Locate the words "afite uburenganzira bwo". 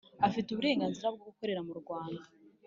0.27-1.21